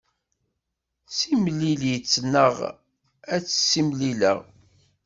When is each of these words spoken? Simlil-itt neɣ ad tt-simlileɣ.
Simlil-itt 1.17 2.13
neɣ 2.33 2.55
ad 3.33 3.41
tt-simlileɣ. 3.43 4.39